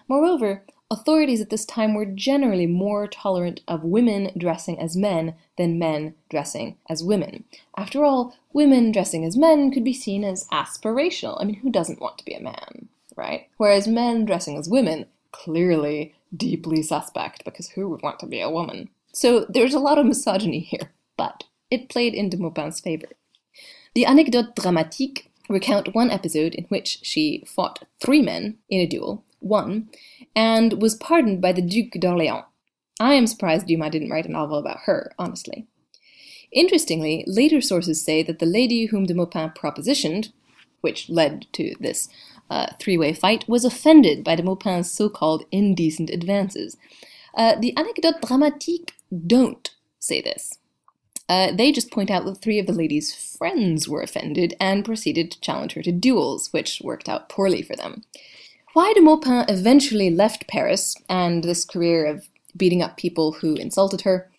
Moreover, 0.08 0.62
authorities 0.90 1.40
at 1.40 1.50
this 1.50 1.64
time 1.64 1.94
were 1.94 2.04
generally 2.04 2.66
more 2.66 3.06
tolerant 3.06 3.60
of 3.66 3.82
women 3.82 4.30
dressing 4.36 4.78
as 4.78 4.96
men 4.96 5.34
than 5.56 5.78
men 5.78 6.14
dressing 6.28 6.76
as 6.88 7.02
women. 7.02 7.44
After 7.76 8.04
all, 8.04 8.36
women 8.52 8.92
dressing 8.92 9.24
as 9.24 9.36
men 9.36 9.70
could 9.72 9.84
be 9.84 9.94
seen 9.94 10.22
as 10.22 10.46
aspirational. 10.48 11.40
I 11.40 11.44
mean, 11.44 11.56
who 11.56 11.70
doesn't 11.70 12.00
want 12.00 12.18
to 12.18 12.24
be 12.24 12.34
a 12.34 12.42
man, 12.42 12.88
right? 13.16 13.48
Whereas 13.56 13.88
men 13.88 14.26
dressing 14.26 14.58
as 14.58 14.68
women, 14.68 15.06
clearly 15.32 16.14
deeply 16.36 16.82
suspect, 16.82 17.44
because 17.44 17.70
who 17.70 17.88
would 17.88 18.02
want 18.02 18.18
to 18.20 18.26
be 18.26 18.40
a 18.40 18.50
woman? 18.50 18.90
So 19.12 19.46
there's 19.48 19.74
a 19.74 19.80
lot 19.80 19.98
of 19.98 20.06
misogyny 20.06 20.60
here, 20.60 20.92
but 21.16 21.44
it 21.70 21.88
played 21.88 22.14
into 22.14 22.36
Maupin's 22.36 22.80
favor. 22.80 23.08
The 23.94 24.06
Anecdote 24.06 24.54
Dramatique 24.56 25.26
recount 25.52 25.94
one 25.94 26.11
episode 26.11 26.54
in 26.54 26.64
which 26.64 26.99
she 27.02 27.44
fought 27.47 27.85
three 28.00 28.23
men 28.23 28.59
in 28.68 28.80
a 28.80 28.87
duel, 28.87 29.25
won, 29.40 29.88
and 30.35 30.80
was 30.80 30.94
pardoned 30.94 31.40
by 31.40 31.52
the 31.52 31.62
Duc 31.62 31.92
d'Orléans. 32.00 32.44
I 33.00 33.14
am 33.14 33.26
surprised 33.26 33.66
Dumas 33.66 33.90
didn't 33.90 34.11
write 34.11 34.26
a 34.26 34.32
novel 34.32 34.59
about 34.59 34.80
her, 34.85 35.12
honestly. 35.18 35.66
Interestingly, 36.52 37.25
later 37.26 37.61
sources 37.61 38.04
say 38.04 38.23
that 38.23 38.38
the 38.38 38.47
lady 38.47 38.87
whom 38.87 39.06
de 39.06 39.14
Maupin 39.14 39.50
propositioned, 39.50 40.32
which 40.82 41.09
led 41.09 41.47
to 41.52 41.75
this 41.80 42.09
uh, 42.50 42.66
three 42.78 42.99
way 42.99 43.12
fight, 43.12 43.49
was 43.49 43.64
offended 43.64 44.23
by 44.23 44.37
de 44.37 44.42
Maupin's 44.42 44.90
so 44.90 45.09
called 45.09 45.44
indecent 45.50 46.11
advances. 46.11 46.76
Uh, 47.35 47.54
the 47.59 47.75
Anecdote 47.76 48.21
Dramatique 48.21 48.90
don't 49.26 49.75
say 49.99 50.21
this. 50.21 50.59
Uh, 51.32 51.50
they 51.50 51.72
just 51.72 51.90
point 51.90 52.10
out 52.10 52.26
that 52.26 52.42
three 52.42 52.58
of 52.58 52.66
the 52.66 52.74
lady's 52.74 53.14
friends 53.14 53.88
were 53.88 54.02
offended 54.02 54.54
and 54.60 54.84
proceeded 54.84 55.30
to 55.30 55.40
challenge 55.40 55.72
her 55.72 55.80
to 55.80 55.90
duels, 55.90 56.52
which 56.52 56.82
worked 56.84 57.08
out 57.08 57.30
poorly 57.30 57.62
for 57.62 57.74
them. 57.74 58.04
Why 58.74 58.92
de 58.92 59.00
Maupin 59.00 59.46
eventually 59.48 60.10
left 60.10 60.46
Paris 60.46 60.94
and 61.08 61.42
this 61.42 61.64
career 61.64 62.04
of 62.04 62.28
beating 62.54 62.82
up 62.82 62.98
people 62.98 63.32
who 63.32 63.54
insulted 63.54 64.02
her 64.02 64.30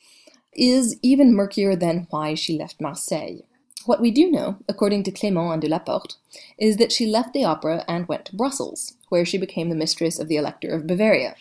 is 0.54 1.00
even 1.02 1.34
murkier 1.34 1.76
than 1.76 2.06
why 2.12 2.36
she 2.36 2.60
left 2.60 2.80
Marseille. 2.80 3.40
What 3.88 4.00
we 4.00 4.12
do 4.12 4.30
know, 4.30 4.58
according 4.70 5.02
to 5.06 5.12
Clément 5.12 5.52
and 5.52 5.64
de 5.64 5.68
Laporte, 5.68 6.18
is 6.60 6.78
that 6.78 6.92
she 6.92 7.08
left 7.08 7.34
the 7.34 7.44
opera 7.44 7.84
and 7.88 8.08
went 8.08 8.26
to 8.26 8.36
Brussels, 8.36 8.94
where 9.10 9.26
she 9.26 9.40
became 9.40 9.70
the 9.70 9.84
mistress 9.84 10.20
of 10.20 10.28
the 10.28 10.38
Elector 10.38 10.70
of 10.70 10.86
Bavaria, 10.86 11.34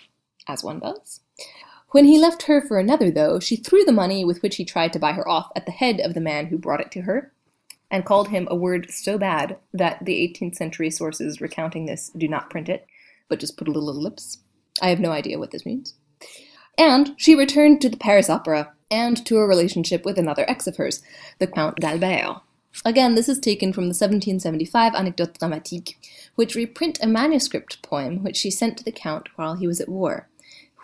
as 0.49 0.65
one 0.65 0.79
does. 0.79 1.21
When 1.93 2.07
he 2.07 2.19
left 2.19 2.45
her 2.45 2.61
for 2.61 2.79
another, 2.79 3.11
though, 3.11 3.39
she 3.39 3.57
threw 3.57 3.85
the 3.85 3.93
money 3.93 4.25
with 4.25 4.43
which 4.43 4.57
he 4.57 4.65
tried 4.65 4.95
to 4.95 4.99
buy 4.99 5.13
her 5.13 5.29
off 5.29 5.53
at 5.55 5.67
the 5.67 5.73
head 5.73 6.01
of 6.01 6.15
the 6.15 6.21
man 6.21 6.47
who 6.47 6.59
brought 6.59 6.81
it 6.81 6.91
to 6.93 7.03
her, 7.03 7.33
and 7.91 8.07
called 8.07 8.29
him 8.29 8.49
a 8.51 8.57
word 8.57 8.91
so 8.91 9.19
bad 9.19 9.59
that 9.75 10.03
the 10.05 10.15
18th 10.15 10.57
century 10.57 10.91
sources 10.91 11.43
recounting 11.43 11.85
this 11.85 12.11
do 12.17 12.27
not 12.27 12.49
print 12.49 12.71
it, 12.71 12.87
but 13.29 13.39
just 13.39 13.59
put 13.59 13.69
a 13.69 13.71
little 13.71 13.91
ellipse. 13.91 14.39
I 14.81 14.89
have 14.89 15.01
no 15.01 15.13
idea 15.13 15.39
what 15.39 15.51
this 15.51 15.67
means. 15.67 15.95
And 16.79 17.15
she 17.19 17.35
returned 17.35 17.83
to 17.83 17.91
the 17.91 17.99
Paris 17.99 18.31
Opera 18.31 18.73
and 18.91 19.25
to 19.27 19.37
a 19.37 19.47
relationship 19.47 20.07
with 20.07 20.19
another 20.19 20.47
ex 20.49 20.67
of 20.67 20.77
hers, 20.77 21.03
the 21.39 21.47
Count 21.47 21.77
d'Albert. 21.77 22.41
Again, 22.87 23.15
this 23.15 23.29
is 23.29 23.39
taken 23.39 23.75
from 23.75 23.85
the 23.85 23.89
1775 23.89 24.95
Anecdotes 24.95 25.39
Dramatiques, 25.39 25.95
which 26.37 26.55
reprint 26.55 26.99
a 27.03 27.07
manuscript 27.07 27.83
poem 27.83 28.23
which 28.23 28.39
she 28.39 28.51
sent 28.51 28.79
to 28.79 28.85
the 28.85 28.93
Count 28.93 29.29
while 29.37 29.57
he 29.57 29.67
was 29.67 29.79
at 29.79 29.91
war, 29.91 30.31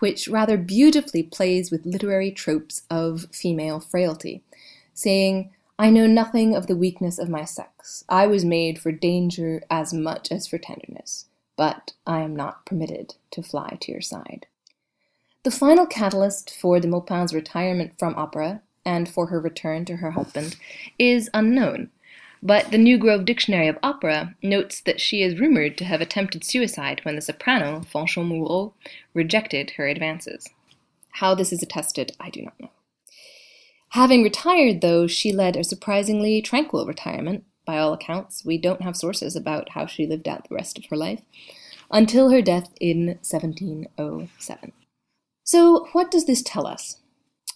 which 0.00 0.28
rather 0.28 0.56
beautifully 0.56 1.22
plays 1.22 1.70
with 1.70 1.86
literary 1.86 2.30
tropes 2.30 2.82
of 2.90 3.26
female 3.32 3.80
frailty, 3.80 4.42
saying, 4.94 5.50
I 5.78 5.90
know 5.90 6.06
nothing 6.06 6.56
of 6.56 6.66
the 6.66 6.76
weakness 6.76 7.18
of 7.18 7.28
my 7.28 7.44
sex. 7.44 8.04
I 8.08 8.26
was 8.26 8.44
made 8.44 8.80
for 8.80 8.90
danger 8.90 9.62
as 9.70 9.94
much 9.94 10.32
as 10.32 10.46
for 10.46 10.58
tenderness, 10.58 11.26
but 11.56 11.92
I 12.06 12.20
am 12.20 12.34
not 12.34 12.66
permitted 12.66 13.14
to 13.30 13.42
fly 13.42 13.78
to 13.80 13.92
your 13.92 14.00
side. 14.00 14.46
The 15.44 15.52
final 15.52 15.86
catalyst 15.86 16.54
for 16.54 16.80
de 16.80 16.88
Maupin's 16.88 17.32
retirement 17.32 17.98
from 17.98 18.16
opera 18.16 18.62
and 18.84 19.08
for 19.08 19.26
her 19.26 19.40
return 19.40 19.84
to 19.84 19.96
her 19.96 20.10
husband 20.10 20.56
is 20.98 21.30
unknown, 21.32 21.90
but 22.42 22.70
the 22.70 22.78
New 22.78 22.98
Grove 22.98 23.24
Dictionary 23.24 23.68
of 23.68 23.78
Opera 23.82 24.34
notes 24.42 24.80
that 24.80 25.00
she 25.00 25.22
is 25.22 25.38
rumored 25.38 25.76
to 25.78 25.84
have 25.84 26.00
attempted 26.00 26.44
suicide 26.44 27.00
when 27.04 27.16
the 27.16 27.20
soprano, 27.20 27.80
Fanchon 27.80 28.26
Moreau, 28.26 28.74
rejected 29.14 29.70
her 29.72 29.86
advances. 29.86 30.48
How 31.12 31.34
this 31.34 31.52
is 31.52 31.62
attested, 31.62 32.12
I 32.20 32.30
do 32.30 32.42
not 32.42 32.58
know. 32.60 32.70
Having 33.90 34.22
retired, 34.22 34.80
though, 34.80 35.06
she 35.06 35.32
led 35.32 35.56
a 35.56 35.64
surprisingly 35.64 36.42
tranquil 36.42 36.86
retirement. 36.86 37.44
By 37.64 37.78
all 37.78 37.92
accounts, 37.92 38.44
we 38.44 38.58
don't 38.58 38.82
have 38.82 38.96
sources 38.96 39.34
about 39.34 39.70
how 39.70 39.86
she 39.86 40.06
lived 40.06 40.28
out 40.28 40.48
the 40.48 40.54
rest 40.54 40.78
of 40.78 40.84
her 40.86 40.96
life, 40.96 41.22
until 41.90 42.30
her 42.30 42.42
death 42.42 42.70
in 42.80 43.18
1707. 43.22 44.72
So, 45.44 45.88
what 45.92 46.10
does 46.10 46.26
this 46.26 46.42
tell 46.42 46.66
us? 46.66 47.00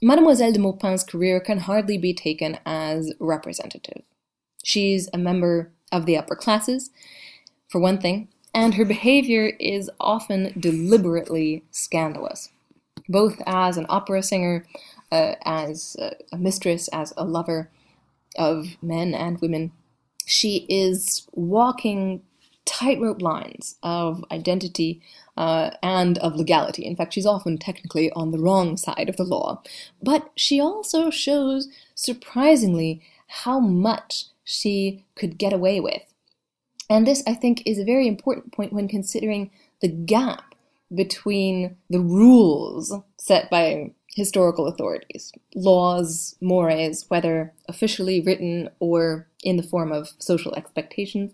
Mademoiselle 0.00 0.52
de 0.52 0.58
Maupin's 0.58 1.04
career 1.04 1.38
can 1.38 1.58
hardly 1.60 1.96
be 1.96 2.12
taken 2.12 2.58
as 2.66 3.12
representative. 3.20 4.02
She's 4.62 5.08
a 5.12 5.18
member 5.18 5.70
of 5.90 6.06
the 6.06 6.16
upper 6.16 6.36
classes, 6.36 6.90
for 7.68 7.80
one 7.80 7.98
thing, 7.98 8.28
and 8.54 8.74
her 8.74 8.84
behavior 8.84 9.52
is 9.58 9.90
often 9.98 10.52
deliberately 10.58 11.64
scandalous, 11.70 12.50
both 13.08 13.40
as 13.46 13.76
an 13.76 13.86
opera 13.88 14.22
singer 14.22 14.66
uh, 15.10 15.34
as 15.44 15.96
a 16.32 16.38
mistress, 16.38 16.88
as 16.88 17.12
a 17.16 17.24
lover 17.24 17.70
of 18.36 18.76
men 18.82 19.14
and 19.14 19.40
women. 19.40 19.72
She 20.26 20.66
is 20.68 21.26
walking 21.32 22.22
tightrope 22.64 23.20
lines 23.20 23.76
of 23.82 24.24
identity 24.30 25.00
uh, 25.36 25.70
and 25.82 26.18
of 26.18 26.36
legality. 26.36 26.84
In 26.84 26.94
fact, 26.96 27.14
she's 27.14 27.26
often 27.26 27.58
technically 27.58 28.10
on 28.12 28.30
the 28.30 28.38
wrong 28.38 28.76
side 28.76 29.08
of 29.08 29.16
the 29.16 29.24
law. 29.24 29.62
But 30.02 30.30
she 30.36 30.60
also 30.60 31.10
shows, 31.10 31.68
surprisingly, 31.94 33.02
how 33.26 33.58
much 33.60 34.26
she 34.44 35.04
could 35.14 35.38
get 35.38 35.52
away 35.52 35.80
with. 35.80 36.02
And 36.90 37.06
this, 37.06 37.22
I 37.26 37.34
think, 37.34 37.62
is 37.64 37.78
a 37.78 37.84
very 37.84 38.06
important 38.06 38.52
point 38.52 38.72
when 38.72 38.88
considering 38.88 39.50
the 39.80 39.88
gap 39.88 40.54
between 40.94 41.76
the 41.88 42.00
rules 42.00 42.94
set 43.18 43.48
by 43.50 43.92
historical 44.14 44.66
authorities, 44.66 45.32
laws, 45.54 46.36
mores, 46.40 47.06
whether 47.08 47.52
officially 47.68 48.20
written 48.20 48.68
or 48.78 49.26
in 49.42 49.56
the 49.56 49.62
form 49.62 49.90
of 49.90 50.12
social 50.18 50.54
expectations, 50.54 51.32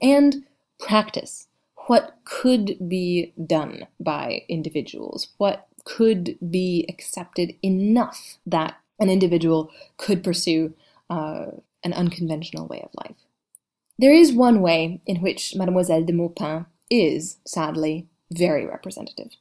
and 0.00 0.44
practice. 0.78 1.48
What 1.86 2.16
could 2.24 2.88
be 2.88 3.34
done 3.46 3.86
by 4.00 4.44
individuals? 4.48 5.28
What 5.36 5.66
could 5.84 6.38
be 6.50 6.86
accepted 6.88 7.54
enough 7.62 8.38
that 8.46 8.76
an 8.98 9.10
individual 9.10 9.70
could 9.98 10.24
pursue 10.24 10.72
uh, 11.10 11.46
an 11.84 11.92
unconventional 11.92 12.66
way 12.66 12.80
of 12.82 12.90
life? 12.94 13.16
There 13.98 14.12
is 14.12 14.32
one 14.32 14.60
way 14.60 15.00
in 15.06 15.22
which 15.22 15.54
Mademoiselle 15.54 16.04
de 16.04 16.12
Maupin 16.12 16.66
is, 16.90 17.38
sadly, 17.46 18.08
very 18.32 18.66
representative. 18.66 19.36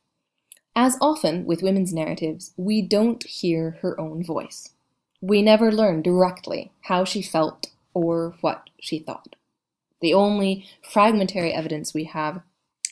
As 0.75 0.97
often 1.01 1.45
with 1.45 1.63
women's 1.63 1.93
narratives, 1.93 2.53
we 2.57 2.81
don't 2.81 3.23
hear 3.23 3.77
her 3.81 3.99
own 3.99 4.23
voice. 4.23 4.69
We 5.21 5.41
never 5.41 5.71
learn 5.71 6.01
directly 6.01 6.71
how 6.81 7.05
she 7.05 7.21
felt 7.21 7.71
or 7.93 8.35
what 8.41 8.69
she 8.79 8.99
thought. 8.99 9.35
The 10.01 10.13
only 10.13 10.65
fragmentary 10.81 11.53
evidence 11.53 11.93
we 11.93 12.03
have 12.05 12.41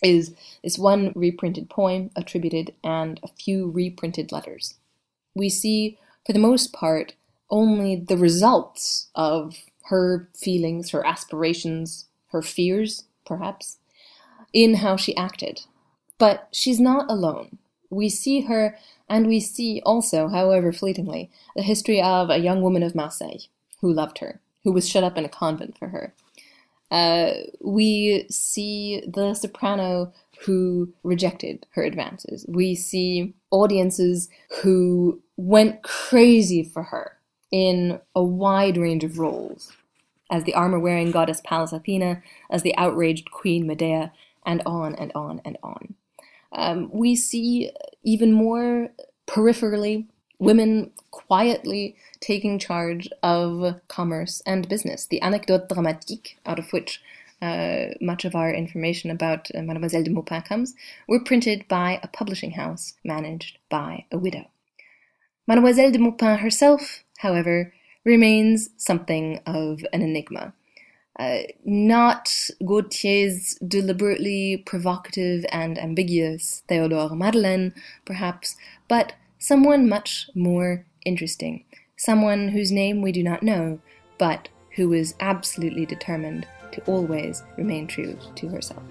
is 0.01 0.33
this 0.63 0.77
one 0.77 1.11
reprinted 1.15 1.69
poem 1.69 2.09
attributed 2.15 2.73
and 2.83 3.19
a 3.23 3.27
few 3.27 3.69
reprinted 3.69 4.31
letters. 4.31 4.75
We 5.35 5.49
see, 5.49 5.97
for 6.25 6.33
the 6.33 6.39
most 6.39 6.73
part, 6.73 7.15
only 7.51 7.95
the 7.95 8.17
results 8.17 9.09
of 9.13 9.55
her 9.85 10.29
feelings, 10.35 10.91
her 10.91 11.05
aspirations, 11.05 12.07
her 12.27 12.41
fears, 12.41 13.03
perhaps, 13.25 13.77
in 14.53 14.75
how 14.75 14.95
she 14.95 15.15
acted. 15.15 15.61
But 16.17 16.47
she's 16.51 16.79
not 16.79 17.09
alone 17.09 17.59
we 17.91 18.09
see 18.09 18.41
her, 18.41 18.77
and 19.07 19.27
we 19.27 19.39
see 19.39 19.81
also, 19.85 20.29
however 20.29 20.71
fleetingly, 20.71 21.29
the 21.55 21.61
history 21.61 22.01
of 22.01 22.29
a 22.29 22.39
young 22.39 22.61
woman 22.61 22.81
of 22.81 22.95
Marseille 22.95 23.41
who 23.81 23.93
loved 23.93 24.19
her, 24.19 24.39
who 24.63 24.71
was 24.71 24.89
shut 24.89 25.03
up 25.03 25.17
in 25.17 25.25
a 25.25 25.29
convent 25.29 25.77
for 25.77 25.89
her. 25.89 26.15
Uh, 26.89 27.33
we 27.61 28.25
see 28.29 29.03
the 29.07 29.33
soprano 29.33 30.11
who 30.45 30.91
rejected 31.03 31.65
her 31.71 31.83
advances. 31.83 32.45
We 32.47 32.75
see 32.75 33.33
audiences 33.51 34.29
who 34.61 35.21
went 35.37 35.83
crazy 35.83 36.63
for 36.63 36.83
her 36.83 37.17
in 37.51 37.99
a 38.15 38.23
wide 38.23 38.77
range 38.77 39.03
of 39.03 39.19
roles 39.19 39.73
as 40.31 40.45
the 40.45 40.53
armor 40.53 40.79
wearing 40.79 41.11
goddess 41.11 41.41
Pallas 41.43 41.73
Athena, 41.73 42.23
as 42.49 42.63
the 42.63 42.75
outraged 42.77 43.29
queen 43.31 43.67
Medea, 43.67 44.13
and 44.45 44.61
on 44.65 44.95
and 44.95 45.11
on 45.13 45.41
and 45.43 45.57
on. 45.61 45.93
Um, 46.53 46.89
we 46.91 47.15
see 47.15 47.71
even 48.03 48.31
more 48.31 48.89
peripherally 49.27 50.07
women 50.39 50.91
quietly 51.11 51.95
taking 52.19 52.57
charge 52.57 53.07
of 53.21 53.79
commerce 53.87 54.41
and 54.45 54.67
business. 54.67 55.05
The 55.05 55.21
Anecdotes 55.21 55.71
dramatique, 55.71 56.35
out 56.45 56.57
of 56.57 56.71
which 56.71 57.01
uh, 57.41 57.87
much 57.99 58.25
of 58.25 58.35
our 58.35 58.51
information 58.53 59.11
about 59.11 59.49
uh, 59.53 59.61
Mademoiselle 59.61 60.03
de 60.03 60.09
Maupin 60.09 60.41
comes, 60.41 60.73
were 61.07 61.23
printed 61.23 61.67
by 61.67 61.99
a 62.01 62.07
publishing 62.07 62.51
house 62.51 62.93
managed 63.03 63.57
by 63.69 64.05
a 64.11 64.17
widow. 64.17 64.45
Mademoiselle 65.51 65.91
de 65.91 65.99
Maupin 65.99 66.37
herself, 66.37 67.03
however, 67.17 67.73
remains 68.05 68.69
something 68.77 69.41
of 69.45 69.85
an 69.91 70.01
enigma. 70.01 70.53
Uh, 71.19 71.39
not 71.65 72.49
Gautier's 72.65 73.55
deliberately 73.55 74.63
provocative 74.65 75.45
and 75.51 75.77
ambiguous 75.77 76.63
Theodore 76.69 77.17
Madeleine, 77.17 77.73
perhaps, 78.05 78.55
but 78.87 79.11
someone 79.39 79.89
much 79.89 80.29
more 80.33 80.85
interesting, 81.05 81.65
someone 81.97 82.47
whose 82.47 82.71
name 82.71 83.01
we 83.01 83.11
do 83.11 83.21
not 83.21 83.43
know, 83.43 83.81
but 84.17 84.47
who 84.77 84.93
is 84.93 85.15
absolutely 85.19 85.85
determined 85.85 86.47
to 86.71 86.81
always 86.85 87.43
remain 87.57 87.87
true 87.87 88.17
to 88.35 88.47
herself. 88.47 88.83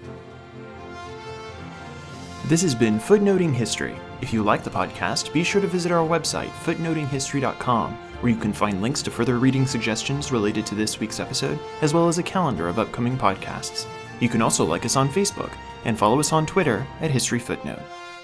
This 2.51 2.63
has 2.63 2.75
been 2.75 2.99
Footnoting 2.99 3.53
History. 3.53 3.95
If 4.19 4.33
you 4.33 4.43
like 4.43 4.61
the 4.61 4.69
podcast, 4.69 5.31
be 5.31 5.41
sure 5.41 5.61
to 5.61 5.67
visit 5.67 5.89
our 5.89 6.05
website, 6.05 6.49
footnotinghistory.com 6.49 7.93
where 7.93 8.29
you 8.29 8.37
can 8.37 8.51
find 8.51 8.81
links 8.81 9.01
to 9.03 9.09
further 9.09 9.39
reading 9.39 9.65
suggestions 9.65 10.33
related 10.33 10.65
to 10.65 10.75
this 10.75 10.99
week's 10.99 11.21
episode, 11.21 11.57
as 11.81 11.93
well 11.93 12.09
as 12.09 12.17
a 12.17 12.23
calendar 12.23 12.67
of 12.67 12.77
upcoming 12.77 13.17
podcasts. 13.17 13.87
You 14.19 14.27
can 14.27 14.41
also 14.41 14.65
like 14.65 14.83
us 14.83 14.97
on 14.97 15.07
Facebook 15.07 15.53
and 15.85 15.97
follow 15.97 16.19
us 16.19 16.33
on 16.33 16.45
Twitter 16.45 16.85
at 16.99 17.09
History 17.09 17.39
Footnote. 17.39 17.79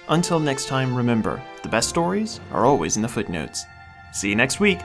Until 0.10 0.42
next 0.42 0.68
time, 0.68 0.94
remember 0.94 1.42
the 1.64 1.70
best 1.70 1.88
stories 1.88 2.42
are 2.52 2.66
always 2.66 2.98
in 2.98 3.04
the 3.04 3.08
footnotes. 3.08 3.64
See 4.12 4.28
you 4.28 4.36
next 4.36 4.60
week! 4.60 4.80